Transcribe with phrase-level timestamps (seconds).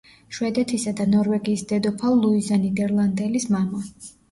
[0.35, 3.87] შვედეთისა და ნორვეგიის დედოფალ ლუიზა ნიდერლანდელის მამა.